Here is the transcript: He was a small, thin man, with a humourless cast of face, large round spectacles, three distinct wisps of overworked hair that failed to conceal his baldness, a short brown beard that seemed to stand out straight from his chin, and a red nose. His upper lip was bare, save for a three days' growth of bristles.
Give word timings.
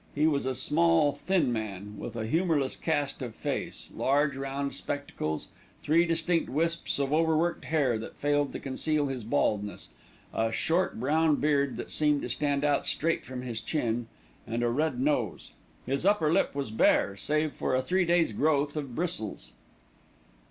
He 0.15 0.25
was 0.25 0.47
a 0.47 0.55
small, 0.55 1.11
thin 1.11 1.53
man, 1.53 1.95
with 1.99 2.15
a 2.15 2.25
humourless 2.25 2.75
cast 2.75 3.21
of 3.21 3.35
face, 3.35 3.91
large 3.95 4.35
round 4.35 4.73
spectacles, 4.73 5.49
three 5.83 6.05
distinct 6.07 6.49
wisps 6.49 6.97
of 6.97 7.13
overworked 7.13 7.65
hair 7.65 7.99
that 7.99 8.17
failed 8.17 8.51
to 8.53 8.59
conceal 8.59 9.09
his 9.09 9.23
baldness, 9.23 9.89
a 10.33 10.51
short 10.51 10.99
brown 10.99 11.35
beard 11.35 11.77
that 11.77 11.91
seemed 11.91 12.23
to 12.23 12.29
stand 12.29 12.63
out 12.63 12.87
straight 12.87 13.23
from 13.25 13.43
his 13.43 13.61
chin, 13.61 14.07
and 14.47 14.63
a 14.63 14.69
red 14.69 14.99
nose. 14.99 15.51
His 15.85 16.03
upper 16.03 16.33
lip 16.33 16.55
was 16.55 16.71
bare, 16.71 17.15
save 17.15 17.53
for 17.53 17.75
a 17.75 17.81
three 17.83 18.03
days' 18.03 18.31
growth 18.31 18.75
of 18.75 18.95
bristles. 18.95 19.51